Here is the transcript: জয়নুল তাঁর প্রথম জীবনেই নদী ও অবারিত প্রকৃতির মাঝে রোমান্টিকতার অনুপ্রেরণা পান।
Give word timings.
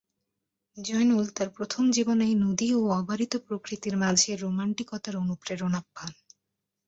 জয়নুল 0.77 1.25
তাঁর 1.35 1.49
প্রথম 1.49 1.83
জীবনেই 1.91 2.33
নদী 2.43 2.67
ও 2.73 2.91
অবারিত 2.99 3.33
প্রকৃতির 3.47 3.95
মাঝে 3.97 4.29
রোমান্টিকতার 4.35 5.15
অনুপ্রেরণা 5.15 5.81
পান। 5.93 6.11